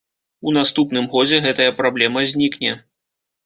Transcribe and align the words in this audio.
У 0.47 0.53
наступным 0.57 1.05
годзе 1.13 1.41
гэтая 1.49 1.69
праблема 1.85 2.27
знікне. 2.35 2.77